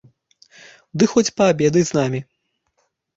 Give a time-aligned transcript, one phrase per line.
[0.99, 2.19] Ды хоць паабедай з намі!